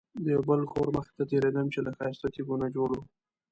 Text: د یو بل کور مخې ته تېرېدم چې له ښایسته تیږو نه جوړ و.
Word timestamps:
د 0.23 0.25
یو 0.35 0.41
بل 0.49 0.61
کور 0.73 0.87
مخې 0.95 1.11
ته 1.17 1.23
تېرېدم 1.31 1.65
چې 1.73 1.79
له 1.85 1.91
ښایسته 1.97 2.27
تیږو 2.33 2.55
نه 2.63 2.67
جوړ 2.75 2.89
و. 2.93 3.01